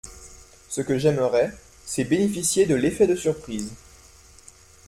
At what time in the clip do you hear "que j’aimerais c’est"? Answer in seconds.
0.81-2.05